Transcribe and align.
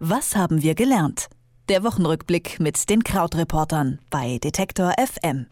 Was 0.00 0.36
haben 0.36 0.62
wir 0.62 0.76
gelernt? 0.76 1.26
Der 1.68 1.82
Wochenrückblick 1.82 2.60
mit 2.60 2.88
den 2.88 3.02
Krautreportern 3.02 3.98
bei 4.10 4.38
Detektor 4.38 4.92
FM. 4.96 5.46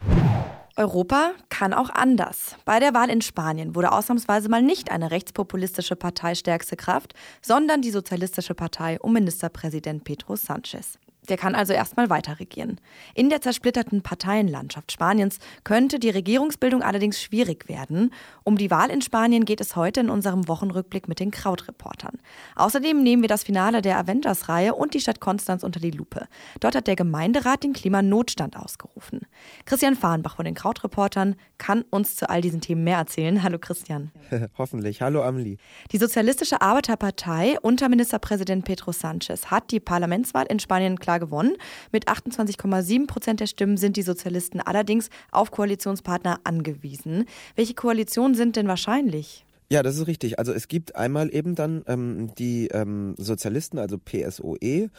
Europa 0.77 1.31
kann 1.49 1.73
auch 1.73 1.89
anders. 1.89 2.55
Bei 2.63 2.79
der 2.79 2.93
Wahl 2.93 3.09
in 3.09 3.21
Spanien 3.21 3.75
wurde 3.75 3.91
ausnahmsweise 3.91 4.47
mal 4.47 4.61
nicht 4.61 4.89
eine 4.89 5.11
rechtspopulistische 5.11 5.97
Partei 5.97 6.33
stärkste 6.33 6.77
Kraft, 6.77 7.13
sondern 7.41 7.81
die 7.81 7.91
Sozialistische 7.91 8.53
Partei 8.53 8.97
um 9.01 9.11
Ministerpräsident 9.11 10.05
Pedro 10.05 10.35
Sánchez. 10.35 10.97
Der 11.29 11.37
kann 11.37 11.55
also 11.55 11.73
erstmal 11.73 12.09
weiter 12.09 12.39
regieren. 12.39 12.79
In 13.13 13.29
der 13.29 13.41
zersplitterten 13.41 14.01
Parteienlandschaft 14.01 14.91
Spaniens 14.91 15.39
könnte 15.63 15.99
die 15.99 16.09
Regierungsbildung 16.09 16.81
allerdings 16.81 17.21
schwierig 17.21 17.67
werden. 17.67 18.13
Um 18.43 18.57
die 18.57 18.71
Wahl 18.71 18.89
in 18.89 19.01
Spanien 19.01 19.45
geht 19.45 19.61
es 19.61 19.75
heute 19.75 19.99
in 19.99 20.09
unserem 20.09 20.47
Wochenrückblick 20.47 21.07
mit 21.07 21.19
den 21.19 21.31
Krautreportern. 21.31 22.17
Außerdem 22.55 23.03
nehmen 23.03 23.21
wir 23.21 23.29
das 23.29 23.43
Finale 23.43 23.81
der 23.81 23.97
Avengers-Reihe 23.97 24.73
und 24.73 24.93
die 24.93 25.01
Stadt 25.01 25.19
Konstanz 25.19 25.63
unter 25.63 25.79
die 25.79 25.91
Lupe. 25.91 26.27
Dort 26.59 26.75
hat 26.75 26.87
der 26.87 26.95
Gemeinderat 26.95 27.63
den 27.63 27.73
Klimanotstand 27.73 28.55
ausgerufen. 28.57 29.21
Christian 29.65 29.95
Fahrenbach 29.95 30.37
von 30.37 30.45
den 30.45 30.55
Krautreportern 30.55 31.35
kann 31.57 31.83
uns 31.89 32.15
zu 32.15 32.29
all 32.29 32.41
diesen 32.41 32.61
Themen 32.61 32.83
mehr 32.83 32.97
erzählen. 32.97 33.43
Hallo 33.43 33.59
Christian. 33.59 34.11
Hoffentlich. 34.57 35.01
Hallo 35.01 35.23
Amelie. 35.23 35.57
Die 35.91 35.97
Sozialistische 35.97 36.61
Arbeiterpartei 36.61 37.57
unter 37.61 37.89
Ministerpräsident 37.89 38.65
Pedro 38.65 38.91
Sanchez 38.91 39.47
hat 39.47 39.71
die 39.71 39.79
Parlamentswahl 39.79 40.45
in 40.45 40.59
Spanien 40.59 40.99
klar 40.99 41.16
gewonnen. 41.19 41.55
Mit 41.91 42.07
28,7 42.07 43.07
Prozent 43.07 43.39
der 43.39 43.47
Stimmen 43.47 43.77
sind 43.77 43.97
die 43.97 44.01
Sozialisten 44.01 44.61
allerdings 44.61 45.09
auf 45.31 45.51
Koalitionspartner 45.51 46.39
angewiesen. 46.43 47.25
Welche 47.55 47.73
Koalitionen 47.73 48.35
sind 48.35 48.55
denn 48.55 48.67
wahrscheinlich? 48.67 49.45
Ja, 49.69 49.83
das 49.83 49.97
ist 49.97 50.07
richtig. 50.07 50.39
Also 50.39 50.53
es 50.53 50.69
gibt 50.69 50.95
einmal 50.95 51.33
eben 51.33 51.55
dann 51.55 51.83
ähm, 51.87 52.33
die 52.37 52.69
ähm, 52.69 53.15
Sozialisten, 53.17 53.79
also 53.79 53.97
PSOE, 53.97 54.89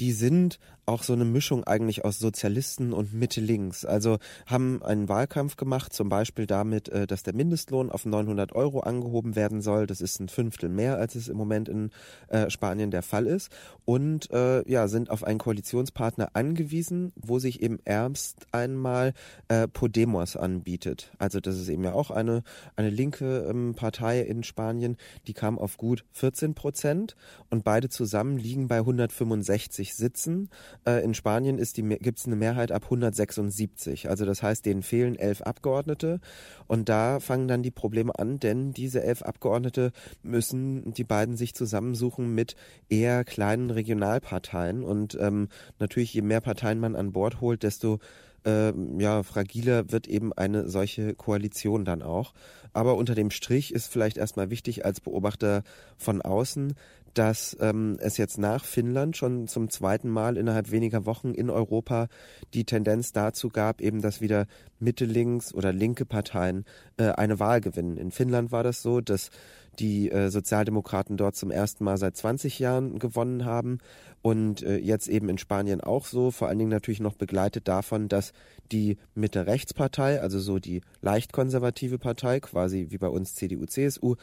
die 0.00 0.12
sind 0.12 0.58
auch 0.86 1.02
so 1.02 1.12
eine 1.12 1.24
Mischung 1.24 1.64
eigentlich 1.64 2.04
aus 2.04 2.18
Sozialisten 2.18 2.92
und 2.92 3.14
Mitte-Links. 3.14 3.84
Also 3.84 4.18
haben 4.46 4.82
einen 4.82 5.08
Wahlkampf 5.08 5.56
gemacht, 5.56 5.92
zum 5.92 6.08
Beispiel 6.08 6.46
damit, 6.46 6.88
äh, 6.88 7.06
dass 7.06 7.22
der 7.22 7.34
Mindestlohn 7.34 7.90
auf 7.90 8.04
900 8.04 8.52
Euro 8.52 8.80
angehoben 8.80 9.36
werden 9.36 9.62
soll. 9.62 9.86
Das 9.86 10.00
ist 10.00 10.20
ein 10.20 10.28
Fünftel 10.28 10.68
mehr, 10.68 10.98
als 10.98 11.14
es 11.14 11.28
im 11.28 11.36
Moment 11.36 11.68
in 11.68 11.90
äh, 12.28 12.50
Spanien 12.50 12.90
der 12.90 13.02
Fall 13.02 13.26
ist. 13.26 13.50
Und 13.84 14.30
äh, 14.30 14.68
ja, 14.70 14.88
sind 14.88 15.10
auf 15.10 15.24
einen 15.24 15.38
Koalitionspartner 15.38 16.30
angewiesen, 16.34 17.12
wo 17.16 17.38
sich 17.38 17.62
eben 17.62 17.78
erst 17.84 18.46
einmal 18.52 19.12
äh, 19.48 19.68
Podemos 19.68 20.36
anbietet. 20.36 21.12
Also 21.18 21.40
das 21.40 21.58
ist 21.58 21.68
eben 21.68 21.84
ja 21.84 21.92
auch 21.92 22.10
eine, 22.10 22.42
eine 22.76 22.90
linke 22.90 23.46
ähm, 23.48 23.74
Partei 23.74 24.20
in 24.20 24.42
Spanien. 24.42 24.96
Die 25.26 25.34
kam 25.34 25.58
auf 25.58 25.76
gut 25.76 26.04
14 26.12 26.54
Prozent 26.54 27.16
und 27.50 27.64
beide 27.64 27.88
zusammen 27.88 28.38
liegen 28.38 28.68
bei 28.68 28.78
165 28.78 29.94
Sitzen. 29.94 30.50
Äh, 30.86 31.04
in 31.04 31.14
Spanien 31.14 31.56
gibt 31.56 32.18
es 32.18 32.26
eine 32.26 32.36
Mehrheit 32.36 32.72
ab 32.72 32.84
176. 32.84 34.08
Also 34.08 34.24
das 34.24 34.42
heißt, 34.42 34.64
denen 34.66 34.82
fehlen 34.82 35.16
elf 35.16 35.42
Abgeordnete. 35.42 36.20
Und 36.66 36.88
da 36.88 37.20
fangen 37.20 37.48
dann 37.48 37.62
die 37.62 37.70
Probleme 37.70 38.18
an, 38.18 38.38
denn 38.38 38.72
diese 38.72 39.02
elf 39.02 39.22
Abgeordnete 39.22 39.92
müssen 40.22 40.94
die 40.94 41.04
beiden 41.04 41.36
sich 41.36 41.54
zusammensuchen 41.54 42.34
mit 42.34 42.56
eher 42.88 43.24
kleinen 43.24 43.70
Regionalparteien. 43.70 44.84
Und 44.84 45.16
ähm, 45.20 45.48
natürlich, 45.78 46.14
je 46.14 46.22
mehr 46.22 46.40
Parteien 46.40 46.80
man 46.80 46.96
an 46.96 47.12
Bord 47.12 47.40
holt, 47.40 47.62
desto 47.62 47.98
äh, 48.44 48.72
ja, 48.98 49.22
fragiler 49.22 49.90
wird 49.90 50.06
eben 50.06 50.32
eine 50.32 50.68
solche 50.68 51.14
Koalition 51.14 51.84
dann 51.84 52.02
auch. 52.02 52.34
Aber 52.72 52.96
unter 52.96 53.14
dem 53.14 53.30
Strich 53.30 53.72
ist 53.72 53.86
vielleicht 53.86 54.16
erstmal 54.16 54.50
wichtig 54.50 54.84
als 54.84 55.00
Beobachter 55.00 55.62
von 55.96 56.22
außen, 56.22 56.74
dass 57.14 57.56
ähm, 57.60 57.96
es 58.00 58.16
jetzt 58.16 58.38
nach 58.38 58.64
Finnland 58.64 59.16
schon 59.16 59.46
zum 59.48 59.70
zweiten 59.70 60.08
Mal 60.08 60.36
innerhalb 60.36 60.70
weniger 60.70 61.06
Wochen 61.06 61.32
in 61.32 61.50
Europa 61.50 62.08
die 62.52 62.64
Tendenz 62.64 63.12
dazu 63.12 63.48
gab, 63.48 63.80
eben 63.80 64.02
dass 64.02 64.20
wieder 64.20 64.46
Mitte-Links 64.80 65.54
oder 65.54 65.72
linke 65.72 66.04
Parteien 66.04 66.64
äh, 66.96 67.10
eine 67.10 67.38
Wahl 67.38 67.60
gewinnen. 67.60 67.96
In 67.96 68.10
Finnland 68.10 68.52
war 68.52 68.62
das 68.62 68.82
so, 68.82 69.00
dass 69.00 69.30
die 69.78 70.10
äh, 70.10 70.30
Sozialdemokraten 70.30 71.16
dort 71.16 71.36
zum 71.36 71.50
ersten 71.50 71.84
Mal 71.84 71.98
seit 71.98 72.16
20 72.16 72.58
Jahren 72.58 72.98
gewonnen 72.98 73.44
haben 73.44 73.78
und 74.22 74.62
äh, 74.62 74.78
jetzt 74.78 75.08
eben 75.08 75.28
in 75.28 75.36
Spanien 75.36 75.82
auch 75.82 76.06
so, 76.06 76.30
vor 76.30 76.48
allen 76.48 76.58
Dingen 76.58 76.70
natürlich 76.70 77.00
noch 77.00 77.14
begleitet 77.14 77.68
davon, 77.68 78.08
dass 78.08 78.32
die 78.72 78.96
Mitte-Rechts-Partei, 79.14 80.20
also 80.20 80.40
so 80.40 80.58
die 80.58 80.80
leicht 81.02 81.32
konservative 81.32 81.98
Partei, 81.98 82.40
quasi 82.40 82.86
wie 82.88 82.96
bei 82.96 83.08
uns 83.08 83.34
CDU, 83.34 83.66
CSU, 83.66 84.14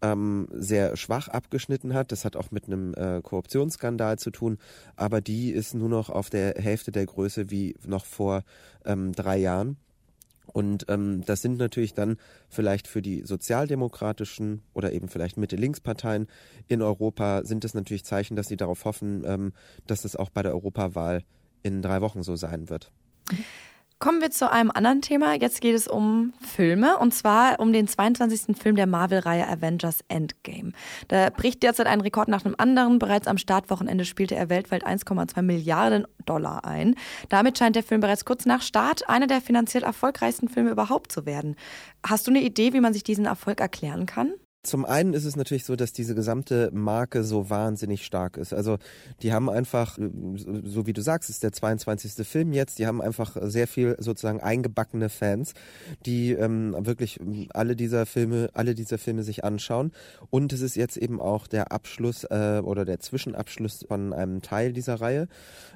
ähm, 0.00 0.48
sehr 0.52 0.96
schwach 0.96 1.28
abgeschnitten 1.28 1.92
hat. 1.92 2.10
Das 2.10 2.24
hat 2.24 2.36
auch 2.36 2.50
mit 2.50 2.66
einem 2.66 2.94
äh, 2.94 3.20
Korruptionsskandal 3.22 4.18
zu 4.18 4.30
tun, 4.30 4.56
aber 4.96 5.20
die 5.20 5.50
ist 5.50 5.74
nur 5.74 5.90
noch 5.90 6.08
auf 6.08 6.30
der 6.30 6.54
Hälfte 6.54 6.90
der 6.90 7.04
Größe 7.04 7.50
wie 7.50 7.76
noch 7.86 8.06
vor 8.06 8.42
ähm, 8.86 9.12
drei 9.12 9.36
Jahren. 9.36 9.76
Und 10.52 10.86
ähm, 10.88 11.22
das 11.24 11.42
sind 11.42 11.58
natürlich 11.58 11.94
dann 11.94 12.16
vielleicht 12.48 12.88
für 12.88 13.02
die 13.02 13.22
sozialdemokratischen 13.22 14.62
oder 14.72 14.92
eben 14.92 15.08
vielleicht 15.08 15.36
Mitte-Links-Parteien 15.36 16.26
in 16.68 16.82
Europa 16.82 17.44
sind 17.44 17.64
es 17.64 17.74
natürlich 17.74 18.04
Zeichen, 18.04 18.36
dass 18.36 18.48
sie 18.48 18.56
darauf 18.56 18.84
hoffen, 18.84 19.22
ähm, 19.26 19.52
dass 19.86 20.04
es 20.04 20.16
auch 20.16 20.30
bei 20.30 20.42
der 20.42 20.52
Europawahl 20.52 21.22
in 21.62 21.82
drei 21.82 22.00
Wochen 22.00 22.22
so 22.22 22.36
sein 22.36 22.68
wird. 22.68 22.90
Kommen 24.02 24.22
wir 24.22 24.30
zu 24.30 24.50
einem 24.50 24.70
anderen 24.70 25.02
Thema. 25.02 25.34
Jetzt 25.34 25.60
geht 25.60 25.74
es 25.74 25.86
um 25.86 26.32
Filme 26.40 26.96
und 26.96 27.12
zwar 27.12 27.60
um 27.60 27.70
den 27.70 27.86
22. 27.86 28.56
Film 28.56 28.74
der 28.74 28.86
Marvel-Reihe 28.86 29.46
Avengers 29.46 29.98
Endgame. 30.08 30.72
Da 31.08 31.28
bricht 31.28 31.62
derzeit 31.62 31.86
ein 31.86 32.00
Rekord 32.00 32.28
nach 32.28 32.40
dem 32.40 32.54
anderen. 32.56 32.98
Bereits 32.98 33.26
am 33.26 33.36
Startwochenende 33.36 34.06
spielte 34.06 34.34
er 34.34 34.48
weltweit 34.48 34.86
1,2 34.86 35.42
Milliarden 35.42 36.06
Dollar 36.24 36.64
ein. 36.64 36.94
Damit 37.28 37.58
scheint 37.58 37.76
der 37.76 37.82
Film 37.82 38.00
bereits 38.00 38.24
kurz 38.24 38.46
nach 38.46 38.62
Start 38.62 39.06
einer 39.06 39.26
der 39.26 39.42
finanziell 39.42 39.82
erfolgreichsten 39.82 40.48
Filme 40.48 40.70
überhaupt 40.70 41.12
zu 41.12 41.26
werden. 41.26 41.54
Hast 42.02 42.26
du 42.26 42.30
eine 42.30 42.40
Idee, 42.40 42.72
wie 42.72 42.80
man 42.80 42.94
sich 42.94 43.04
diesen 43.04 43.26
Erfolg 43.26 43.60
erklären 43.60 44.06
kann? 44.06 44.32
Zum 44.62 44.84
einen 44.84 45.14
ist 45.14 45.24
es 45.24 45.36
natürlich 45.36 45.64
so, 45.64 45.74
dass 45.74 45.92
diese 45.92 46.14
gesamte 46.14 46.70
Marke 46.74 47.24
so 47.24 47.48
wahnsinnig 47.48 48.04
stark 48.04 48.36
ist. 48.36 48.52
Also 48.52 48.76
die 49.22 49.32
haben 49.32 49.48
einfach, 49.48 49.96
so 49.96 50.86
wie 50.86 50.92
du 50.92 51.00
sagst, 51.00 51.30
ist 51.30 51.42
der 51.42 51.52
22. 51.52 52.26
Film 52.26 52.52
jetzt, 52.52 52.78
die 52.78 52.86
haben 52.86 53.00
einfach 53.00 53.38
sehr 53.40 53.66
viel 53.66 53.96
sozusagen 53.98 54.40
eingebackene 54.40 55.08
Fans, 55.08 55.54
die 56.04 56.32
ähm, 56.32 56.76
wirklich 56.78 57.18
alle 57.54 57.74
dieser 57.74 58.04
Filme, 58.04 58.50
alle 58.52 58.74
dieser 58.74 58.98
Filme 58.98 59.22
sich 59.22 59.44
anschauen. 59.44 59.92
Und 60.28 60.52
es 60.52 60.60
ist 60.60 60.76
jetzt 60.76 60.98
eben 60.98 61.22
auch 61.22 61.46
der 61.46 61.72
Abschluss 61.72 62.24
äh, 62.24 62.60
oder 62.62 62.84
der 62.84 63.00
Zwischenabschluss 63.00 63.86
von 63.88 64.12
einem 64.12 64.42
Teil 64.42 64.74
dieser 64.74 65.00
Reihe. 65.00 65.28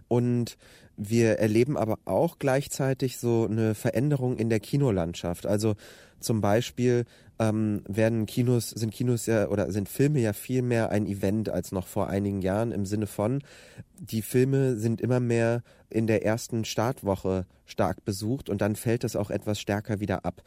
Und 0.08 0.58
wir 0.96 1.38
erleben 1.38 1.78
aber 1.78 1.98
auch 2.04 2.38
gleichzeitig 2.38 3.16
so 3.16 3.48
eine 3.50 3.74
Veränderung 3.74 4.36
in 4.36 4.50
der 4.50 4.60
Kinolandschaft. 4.60 5.46
Also 5.46 5.74
zum 6.20 6.40
Beispiel 6.40 7.04
ähm, 7.38 7.82
werden 7.88 8.26
Kinos, 8.26 8.70
sind 8.70 8.92
Kinos 8.92 9.26
ja 9.26 9.48
oder 9.48 9.70
sind 9.72 9.88
Filme 9.88 10.20
ja 10.20 10.32
viel 10.32 10.62
mehr 10.62 10.90
ein 10.90 11.06
Event 11.06 11.48
als 11.48 11.72
noch 11.72 11.86
vor 11.86 12.08
einigen 12.08 12.42
Jahren 12.42 12.72
im 12.72 12.86
Sinne 12.86 13.06
von, 13.06 13.42
die 13.98 14.22
Filme 14.22 14.76
sind 14.76 15.00
immer 15.00 15.20
mehr 15.20 15.62
in 15.94 16.06
der 16.06 16.24
ersten 16.24 16.64
Startwoche 16.64 17.46
stark 17.66 18.04
besucht 18.04 18.50
und 18.50 18.60
dann 18.60 18.76
fällt 18.76 19.04
das 19.04 19.16
auch 19.16 19.30
etwas 19.30 19.60
stärker 19.60 20.00
wieder 20.00 20.24
ab. 20.24 20.42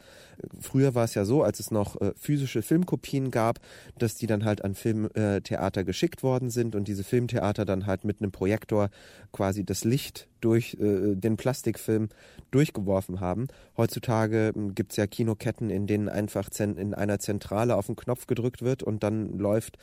Früher 0.60 0.94
war 0.94 1.04
es 1.04 1.14
ja 1.14 1.24
so, 1.24 1.42
als 1.42 1.58
es 1.58 1.70
noch 1.70 2.00
äh, 2.00 2.12
physische 2.16 2.62
Filmkopien 2.62 3.30
gab, 3.30 3.58
dass 3.98 4.14
die 4.14 4.26
dann 4.26 4.44
halt 4.44 4.62
an 4.64 4.74
Filmtheater 4.74 5.84
geschickt 5.84 6.22
worden 6.22 6.50
sind 6.50 6.76
und 6.76 6.86
diese 6.86 7.02
Filmtheater 7.02 7.64
dann 7.64 7.86
halt 7.86 8.04
mit 8.04 8.20
einem 8.20 8.30
Projektor 8.30 8.90
quasi 9.32 9.64
das 9.64 9.84
Licht 9.84 10.28
durch 10.40 10.74
äh, 10.74 11.16
den 11.16 11.36
Plastikfilm 11.36 12.10
durchgeworfen 12.50 13.20
haben. 13.20 13.48
Heutzutage 13.76 14.52
äh, 14.54 14.72
gibt 14.74 14.92
es 14.92 14.96
ja 14.96 15.06
Kinoketten, 15.06 15.70
in 15.70 15.86
denen 15.86 16.08
einfach 16.08 16.50
in 16.58 16.94
einer 16.94 17.18
Zentrale 17.18 17.74
auf 17.74 17.86
den 17.86 17.96
Knopf 17.96 18.26
gedrückt 18.26 18.62
wird 18.62 18.82
und 18.82 19.02
dann 19.02 19.38
läuft 19.38 19.78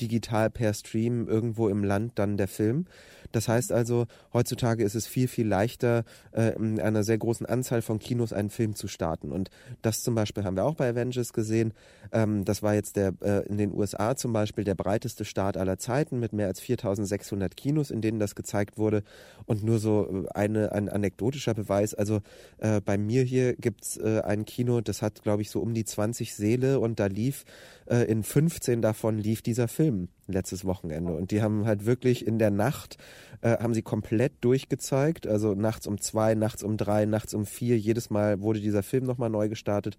digital 0.00 0.50
per 0.50 0.72
Stream 0.74 1.28
irgendwo 1.28 1.68
im 1.68 1.84
Land 1.84 2.12
dann 2.18 2.36
der 2.36 2.48
Film. 2.48 2.86
Das 3.32 3.48
heißt 3.48 3.72
also, 3.72 4.06
heutzutage 4.32 4.82
ist 4.82 4.94
es 4.94 5.06
viel, 5.10 5.28
viel 5.28 5.46
leichter, 5.46 6.04
äh, 6.32 6.54
in 6.54 6.80
einer 6.80 7.04
sehr 7.04 7.18
großen 7.18 7.46
Anzahl 7.46 7.82
von 7.82 7.98
Kinos 7.98 8.32
einen 8.32 8.50
Film 8.50 8.74
zu 8.74 8.88
starten. 8.88 9.32
Und 9.32 9.50
das 9.82 10.02
zum 10.02 10.14
Beispiel 10.14 10.44
haben 10.44 10.56
wir 10.56 10.64
auch 10.64 10.76
bei 10.76 10.88
Avengers 10.88 11.32
gesehen. 11.32 11.74
Ähm, 12.12 12.44
das 12.44 12.62
war 12.62 12.74
jetzt 12.74 12.96
der 12.96 13.12
äh, 13.20 13.46
in 13.48 13.58
den 13.58 13.74
USA 13.74 14.16
zum 14.16 14.32
Beispiel 14.32 14.64
der 14.64 14.74
breiteste 14.74 15.24
Start 15.24 15.56
aller 15.56 15.78
Zeiten 15.78 16.18
mit 16.20 16.32
mehr 16.32 16.46
als 16.46 16.60
4600 16.60 17.56
Kinos, 17.56 17.90
in 17.90 18.00
denen 18.00 18.18
das 18.18 18.34
gezeigt 18.34 18.78
wurde. 18.78 19.02
Und 19.46 19.62
nur 19.62 19.78
so 19.78 20.24
äh, 20.24 20.28
eine, 20.34 20.72
ein 20.72 20.88
anekdotischer 20.88 21.54
Beweis. 21.54 21.94
Also 21.94 22.20
äh, 22.58 22.80
bei 22.80 22.96
mir 22.96 23.22
hier 23.24 23.54
gibt's 23.56 23.96
äh, 23.96 24.20
ein 24.24 24.44
Kino, 24.44 24.80
das 24.80 25.02
hat, 25.02 25.22
glaube 25.22 25.42
ich, 25.42 25.50
so 25.50 25.60
um 25.60 25.74
die 25.74 25.84
20 25.84 26.34
Seele 26.34 26.80
und 26.80 27.00
da 27.00 27.06
lief 27.06 27.44
äh, 27.86 28.04
in 28.04 28.22
15 28.22 28.80
davon 28.82 29.18
lief 29.18 29.42
dieser 29.42 29.68
Film 29.68 30.08
letztes 30.32 30.64
Wochenende. 30.64 31.12
Und 31.12 31.30
die 31.30 31.42
haben 31.42 31.66
halt 31.66 31.86
wirklich 31.86 32.26
in 32.26 32.38
der 32.38 32.50
Nacht, 32.50 32.98
äh, 33.40 33.58
haben 33.58 33.74
sie 33.74 33.82
komplett 33.82 34.32
durchgezeigt. 34.40 35.26
Also 35.26 35.54
nachts 35.54 35.86
um 35.86 36.00
zwei, 36.00 36.34
nachts 36.34 36.62
um 36.62 36.76
drei, 36.76 37.06
nachts 37.06 37.34
um 37.34 37.46
vier. 37.46 37.78
Jedes 37.78 38.10
Mal 38.10 38.40
wurde 38.40 38.60
dieser 38.60 38.82
Film 38.82 39.04
nochmal 39.04 39.30
neu 39.30 39.48
gestartet. 39.48 39.96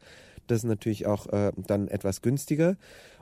Das 0.47 0.59
ist 0.59 0.65
natürlich 0.65 1.05
auch 1.05 1.27
äh, 1.27 1.51
dann 1.55 1.87
etwas 1.87 2.21
günstiger. 2.21 2.77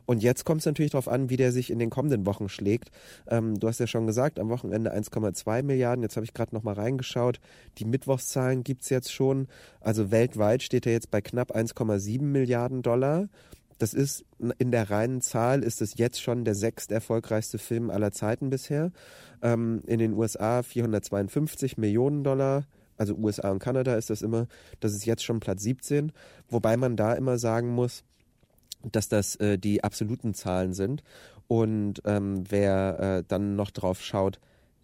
Und 0.10 0.24
jetzt 0.24 0.44
kommt 0.44 0.62
es 0.62 0.66
natürlich 0.66 0.94
darauf 0.94 1.08
an, 1.08 1.30
wie 1.30 1.38
der 1.38 1.52
sich 1.52 1.70
in 1.70 1.78
den 1.78 1.92
kommenden 1.92 2.26
Wochen 2.26 2.50
schlägt. 2.50 2.90
Ähm, 3.28 3.60
du 3.60 3.68
hast 3.68 3.80
ja 3.80 3.86
schon 3.86 4.08
gesagt, 4.08 4.40
am 4.40 4.50
Wochenende 4.50 4.92
1,2 4.92 5.62
Milliarden. 5.62 6.02
Jetzt 6.02 6.16
habe 6.16 6.26
ich 6.26 6.34
gerade 6.34 6.56
noch 6.56 6.64
mal 6.64 6.74
reingeschaut. 6.74 7.40
Die 7.78 7.86
Mittwochszahlen 7.86 8.64
gibt 8.64 8.82
es 8.82 8.90
jetzt 8.90 9.14
schon. 9.14 9.48
Also 9.82 10.10
weltweit 10.10 10.64
steht 10.64 10.88
er 10.88 10.94
jetzt 10.94 11.12
bei 11.12 11.22
knapp 11.22 11.56
1,7 11.56 12.24
Milliarden 12.24 12.82
Dollar. 12.82 13.30
Das 13.80 13.94
ist 13.94 14.26
in 14.60 14.72
der 14.72 14.92
reinen 14.92 15.22
Zahl 15.22 15.64
ist 15.64 15.82
es 15.82 15.98
jetzt 15.98 16.22
schon 16.22 16.46
der 16.46 16.54
sechst 16.54 16.92
erfolgreichste 16.92 17.58
Film 17.58 17.90
aller 17.90 18.12
Zeiten 18.12 18.50
bisher. 18.50 18.92
Ähm, 19.42 19.82
in 19.88 20.00
den 20.00 20.14
USA 20.14 20.62
452 20.62 21.78
Millionen 21.78 22.24
Dollar. 22.24 22.66
Also 22.98 23.16
USA 23.16 23.50
und 23.50 23.60
Kanada 23.60 23.96
ist 23.96 24.10
das 24.10 24.22
immer. 24.22 24.48
Das 24.82 24.94
ist 24.94 25.06
jetzt 25.06 25.24
schon 25.24 25.40
Platz 25.40 25.64
17. 25.64 26.12
Wobei 26.50 26.76
man 26.76 26.98
da 26.98 27.14
immer 27.14 27.40
sagen 27.40 27.70
muss, 27.70 28.04
dass 28.84 29.08
das 29.08 29.38
äh, 29.38 29.58
die 29.58 29.84
absoluten 29.84 30.34
Zahlen 30.34 30.74
sind. 30.74 31.02
Und 31.48 32.02
ähm, 32.04 32.44
wer 32.50 33.00
äh, 33.00 33.24
dann 33.26 33.56
noch 33.56 33.72
drauf 33.72 34.04
schaut, 34.04 34.40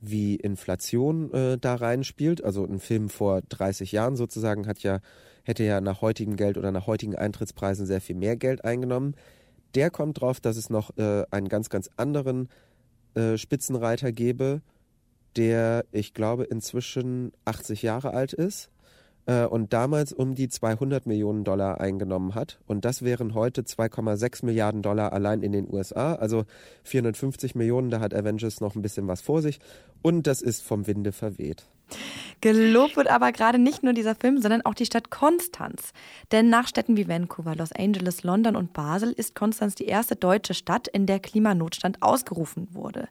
wie 0.09 0.35
Inflation 0.35 1.31
äh, 1.33 1.57
da 1.57 1.75
reinspielt, 1.75 2.43
also 2.43 2.65
ein 2.65 2.79
Film 2.79 3.09
vor 3.09 3.41
30 3.49 3.91
Jahren 3.91 4.15
sozusagen 4.15 4.67
hat 4.67 4.79
ja 4.79 4.99
hätte 5.43 5.63
ja 5.63 5.79
nach 5.79 6.01
heutigem 6.01 6.35
Geld 6.35 6.57
oder 6.57 6.71
nach 6.71 6.87
heutigen 6.87 7.15
Eintrittspreisen 7.15 7.85
sehr 7.85 8.01
viel 8.01 8.15
mehr 8.15 8.35
Geld 8.35 8.65
eingenommen. 8.65 9.15
Der 9.75 9.91
kommt 9.91 10.19
drauf, 10.19 10.39
dass 10.39 10.57
es 10.57 10.69
noch 10.69 10.97
äh, 10.97 11.23
einen 11.29 11.49
ganz, 11.49 11.69
ganz 11.69 11.89
anderen 11.97 12.49
äh, 13.13 13.37
Spitzenreiter 13.37 14.11
gäbe, 14.11 14.61
der, 15.35 15.85
ich 15.91 16.13
glaube, 16.13 16.45
inzwischen 16.45 17.31
80 17.45 17.83
Jahre 17.83 18.13
alt 18.13 18.33
ist 18.33 18.71
äh, 19.25 19.45
und 19.45 19.73
damals 19.73 20.13
um 20.13 20.35
die 20.35 20.49
200 20.49 21.05
Millionen 21.05 21.43
Dollar 21.43 21.79
eingenommen 21.79 22.35
hat. 22.35 22.59
Und 22.67 22.85
das 22.85 23.01
wären 23.03 23.33
heute 23.33 23.61
2,6 23.61 24.45
Milliarden 24.45 24.81
Dollar 24.81 25.13
allein 25.13 25.41
in 25.41 25.51
den 25.51 25.71
USA. 25.71 26.15
Also 26.15 26.45
450 26.83 27.55
Millionen, 27.55 27.89
da 27.89 27.99
hat 27.99 28.13
Avengers 28.13 28.61
noch 28.61 28.75
ein 28.75 28.81
bisschen 28.81 29.07
was 29.07 29.21
vor 29.21 29.41
sich. 29.41 29.59
Und 30.01 30.27
das 30.27 30.41
ist 30.41 30.61
vom 30.61 30.87
Winde 30.87 31.11
verweht. 31.11 31.65
Gelobt 32.41 32.97
wird 32.97 33.07
aber 33.07 33.31
gerade 33.31 33.57
nicht 33.57 33.83
nur 33.83 33.93
dieser 33.93 34.15
Film, 34.15 34.39
sondern 34.39 34.63
auch 34.63 34.73
die 34.73 34.85
Stadt 34.85 35.09
Konstanz. 35.09 35.93
Denn 36.31 36.49
nach 36.49 36.67
Städten 36.67 36.97
wie 36.97 37.07
Vancouver, 37.07 37.55
Los 37.55 37.71
Angeles, 37.71 38.23
London 38.23 38.55
und 38.55 38.73
Basel 38.73 39.11
ist 39.11 39.35
Konstanz 39.35 39.75
die 39.75 39.85
erste 39.85 40.15
deutsche 40.15 40.53
Stadt, 40.53 40.87
in 40.87 41.05
der 41.05 41.19
Klimanotstand 41.19 42.01
ausgerufen 42.01 42.67
wurde. 42.71 43.07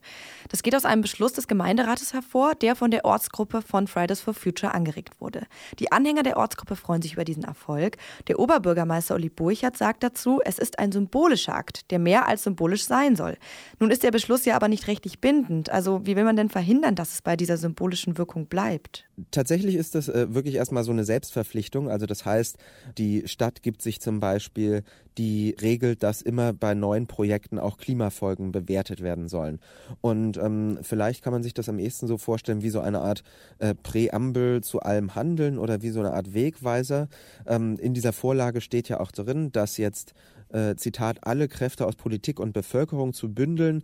Das 0.49 0.63
geht 0.63 0.75
aus 0.77 0.85
einem 0.85 1.03
Beschluss 1.03 1.33
des 1.33 1.49
Gemeinderates 1.49 2.13
hervor, 2.13 2.55
der 2.55 2.77
von 2.77 2.91
der 2.91 3.05
Ortsgruppe 3.05 3.63
von 3.63 3.87
Fridays 3.87 4.21
for 4.21 4.35
Future 4.35 4.75
angeregt 4.75 5.21
wurde. 5.21 5.47
Die 5.79 5.91
Anhänger 5.93 6.23
der 6.23 6.37
Ortsgruppe 6.37 6.77
freuen 6.77 7.03
sich 7.03 7.15
über 7.15 7.25
diesen 7.25 7.45
Erfolg. 7.45 7.97
Der 8.29 8.39
Oberbürgermeister 8.39 9.15
Uli 9.15 9.31
Burchert 9.31 9.77
sagt 9.77 10.03
dazu, 10.03 10.41
es 10.45 10.59
ist 10.59 10.79
ein 10.79 10.93
symbolischer 10.93 11.55
Akt, 11.55 11.91
der 11.91 11.99
mehr 11.99 12.29
als 12.29 12.45
symbolisch 12.45 12.85
sein 12.85 13.17
soll. 13.17 13.37
Nun 13.81 13.91
ist 13.91 14.03
der 14.03 14.11
Beschluss 14.11 14.45
ja 14.45 14.57
aber 14.57 14.69
nicht 14.69 14.87
rechtlich 14.87 15.21
bindend. 15.21 15.71
Also 15.71 16.07
wie 16.07 16.17
will 16.17 16.25
man 16.25 16.37
denn 16.37 16.51
verhindern, 16.51 16.95
dass 16.95 17.15
es 17.15 17.23
bei 17.23 17.37
dieser 17.37 17.57
symbolischen 17.57 18.19
Wirkung 18.19 18.47
bleibt? 18.47 19.07
Tatsächlich 19.31 19.75
ist 19.75 19.95
das 19.95 20.09
äh, 20.09 20.33
wirklich 20.35 20.57
erstmal 20.57 20.85
so 20.85 20.93
eine 20.93 21.05
Selbstverpflichtung. 21.05 21.89
Also 21.89 22.07
das 22.07 22.25
heißt, 22.25 22.59
die 22.99 23.27
Stadt 23.27 23.63
gibt 23.63 23.83
sich 23.83 24.01
zum 24.01 24.21
Beispiel 24.21 24.83
die 25.19 25.57
Regel, 25.61 25.97
dass 25.97 26.23
immer 26.23 26.53
bei 26.53 26.75
neuen 26.75 27.07
Projekten 27.07 27.59
auch 27.59 27.77
Klimafolgen 27.77 28.53
bewertet 28.53 29.03
werden 29.03 29.29
sollen. 29.29 29.61
Und 30.01 30.37
ähm, 30.39 30.79
vielleicht 30.83 31.23
kann 31.23 31.33
man 31.33 31.43
sich 31.43 31.55
das 31.55 31.69
am 31.69 31.79
ehesten 31.79 32.07
so 32.07 32.19
vorstellen 32.19 32.63
wie 32.63 32.71
so 32.71 32.81
eine 32.81 33.01
Art 33.01 33.23
äh, 33.59 33.75
Präambel 33.75 34.63
zu 34.63 34.81
allem 34.81 35.15
Handeln 35.15 35.59
oder 35.59 35.83
wie 35.83 35.91
so 35.91 36.01
eine 36.01 36.13
Art 36.13 36.35
Wegweiser. 36.35 37.09
Ähm, 37.47 37.77
in 37.79 37.95
dieser 37.95 38.13
Vorlage 38.13 38.61
steht 38.61 38.89
ja 38.89 39.01
auch 39.01 39.13
drin, 39.13 39.53
dass 39.53 39.77
jetzt 39.77 40.15
äh, 40.55 40.77
Zitat, 40.77 41.19
alle 41.23 41.49
Kräfte 41.49 41.87
aus 41.87 41.97
Politik 41.97 42.41
und 42.41 42.53
Bevölkerung 42.53 43.13
zu 43.13 43.33
bündeln 43.33 43.83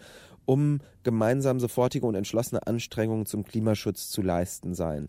um 0.51 0.81
gemeinsam 1.05 1.61
sofortige 1.61 2.05
und 2.05 2.17
entschlossene 2.17 2.67
Anstrengungen 2.67 3.25
zum 3.25 3.45
Klimaschutz 3.45 4.11
zu 4.11 4.21
leisten 4.21 4.75
sein. 4.75 5.09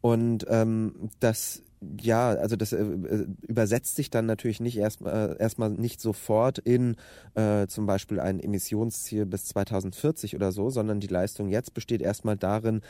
Und 0.00 0.46
ähm, 0.48 1.10
das 1.18 1.62
ja, 2.00 2.28
also 2.28 2.54
das 2.54 2.72
äh, 2.72 2.82
äh 2.82 3.26
übersetzt 3.46 3.96
sich 3.96 4.10
dann 4.10 4.26
natürlich 4.26 4.60
nicht 4.60 4.78
erstmal 4.78 5.32
äh, 5.32 5.42
erstmal 5.42 5.70
nicht 5.70 6.00
sofort 6.00 6.58
in 6.58 6.96
äh, 7.34 7.66
zum 7.66 7.86
Beispiel 7.86 8.20
ein 8.20 8.38
Emissionsziel 8.38 9.26
bis 9.26 9.46
2040 9.46 10.36
oder 10.36 10.52
so, 10.52 10.70
sondern 10.70 11.00
die 11.00 11.08
Leistung 11.08 11.48
jetzt 11.48 11.74
besteht 11.74 12.00
erstmal 12.00 12.36
darin, 12.36 12.80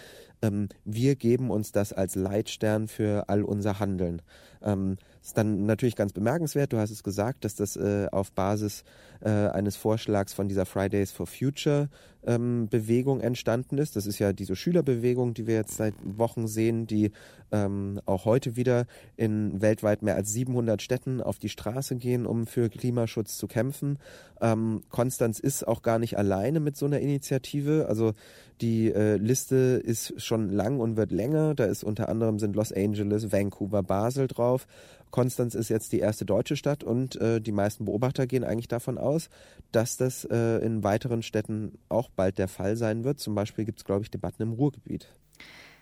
ähm, 0.42 0.68
wir 0.84 1.16
geben 1.16 1.50
uns 1.50 1.72
das 1.72 1.94
als 1.94 2.14
Leitstern 2.14 2.88
für 2.88 3.28
all 3.28 3.42
unser 3.42 3.80
Handeln. 3.80 4.20
Ähm, 4.62 4.96
ist 5.22 5.36
dann 5.36 5.66
natürlich 5.66 5.96
ganz 5.96 6.12
bemerkenswert, 6.12 6.72
du 6.72 6.78
hast 6.78 6.90
es 6.90 7.02
gesagt, 7.02 7.44
dass 7.44 7.54
das 7.54 7.76
äh, 7.76 8.06
auf 8.12 8.32
Basis 8.32 8.84
äh, 9.20 9.30
eines 9.30 9.76
Vorschlags 9.76 10.32
von 10.32 10.48
dieser 10.48 10.66
Fridays 10.66 11.10
for 11.10 11.26
Future 11.26 11.88
ähm, 12.26 12.68
Bewegung 12.68 13.20
entstanden 13.20 13.78
ist. 13.78 13.96
Das 13.96 14.06
ist 14.06 14.18
ja 14.18 14.32
diese 14.32 14.56
Schülerbewegung, 14.56 15.34
die 15.34 15.46
wir 15.46 15.54
jetzt 15.54 15.76
seit 15.76 15.94
Wochen 16.04 16.48
sehen, 16.48 16.86
die 16.86 17.12
ähm, 17.52 18.00
auch 18.04 18.24
heute 18.24 18.56
wieder 18.56 18.86
in 19.16 19.60
weltweit 19.62 20.02
mehr 20.02 20.16
als 20.16 20.32
700 20.32 20.82
Städten 20.82 21.20
auf 21.20 21.38
die 21.38 21.48
Straße 21.48 21.96
gehen, 21.96 22.26
um 22.26 22.46
für 22.46 22.68
Klimaschutz 22.68 23.38
zu 23.38 23.46
kämpfen. 23.46 23.98
Ähm, 24.40 24.82
Konstanz 24.90 25.38
ist 25.38 25.66
auch 25.66 25.82
gar 25.82 25.98
nicht 25.98 26.18
alleine 26.18 26.60
mit 26.60 26.76
so 26.76 26.86
einer 26.86 27.00
Initiative. 27.00 27.86
Also 27.88 28.12
die 28.60 28.92
äh, 28.92 29.16
Liste 29.16 29.80
ist 29.84 30.20
schon 30.20 30.50
lang 30.50 30.80
und 30.80 30.96
wird 30.96 31.12
länger. 31.12 31.54
Da 31.54 31.64
ist 31.64 31.84
unter 31.84 32.08
anderem 32.08 32.38
sind 32.38 32.56
Los 32.56 32.72
Angeles, 32.72 33.30
Vancouver, 33.30 33.82
Basel 33.82 34.26
drauf. 34.46 34.66
Konstanz 35.10 35.54
ist 35.54 35.68
jetzt 35.68 35.92
die 35.92 36.00
erste 36.00 36.24
deutsche 36.24 36.56
Stadt 36.56 36.84
und 36.84 37.16
äh, 37.16 37.40
die 37.40 37.52
meisten 37.52 37.84
Beobachter 37.84 38.26
gehen 38.26 38.44
eigentlich 38.44 38.68
davon 38.68 38.98
aus, 38.98 39.28
dass 39.72 39.96
das 39.96 40.24
äh, 40.24 40.58
in 40.58 40.82
weiteren 40.84 41.22
Städten 41.22 41.78
auch 41.88 42.10
bald 42.10 42.38
der 42.38 42.48
Fall 42.48 42.76
sein 42.76 43.04
wird. 43.04 43.20
Zum 43.20 43.34
Beispiel 43.34 43.64
gibt 43.64 43.78
es, 43.78 43.84
glaube 43.84 44.02
ich, 44.02 44.10
Debatten 44.10 44.42
im 44.42 44.52
Ruhrgebiet. 44.52 45.08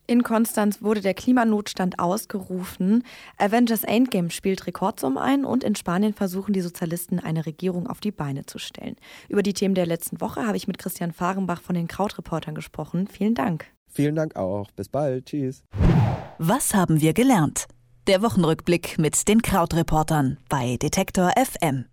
In 0.06 0.22
Konstanz 0.22 0.82
wurde 0.82 1.00
der 1.00 1.14
Klimanotstand 1.14 1.98
ausgerufen. 1.98 3.04
Avengers 3.38 3.84
Endgame 3.84 4.30
spielt 4.30 4.66
Rekordsummen 4.66 5.16
ein 5.16 5.46
und 5.46 5.64
in 5.64 5.74
Spanien 5.74 6.12
versuchen 6.12 6.52
die 6.52 6.60
Sozialisten 6.60 7.18
eine 7.18 7.46
Regierung 7.46 7.86
auf 7.86 8.00
die 8.00 8.12
Beine 8.12 8.44
zu 8.44 8.58
stellen. 8.58 8.96
Über 9.30 9.42
die 9.42 9.54
Themen 9.54 9.74
der 9.74 9.86
letzten 9.86 10.20
Woche 10.20 10.46
habe 10.46 10.58
ich 10.58 10.68
mit 10.68 10.76
Christian 10.76 11.12
Fahrenbach 11.12 11.62
von 11.62 11.74
den 11.74 11.88
Krautreportern 11.88 12.54
gesprochen. 12.54 13.08
Vielen 13.08 13.34
Dank. 13.34 13.64
Vielen 13.88 14.14
Dank 14.14 14.36
auch. 14.36 14.70
Bis 14.72 14.90
bald. 14.90 15.26
Tschüss. 15.26 15.64
Was 16.38 16.74
haben 16.74 17.00
wir 17.00 17.14
gelernt? 17.14 17.66
Der 18.06 18.20
Wochenrückblick 18.20 18.98
mit 18.98 19.26
den 19.28 19.40
Krautreportern 19.40 20.36
bei 20.50 20.76
Detektor 20.76 21.32
FM. 21.38 21.86